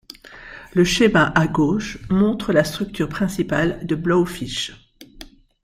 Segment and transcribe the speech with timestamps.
[0.73, 4.73] Le schéma à gauche montre la structure principale de Blowfish.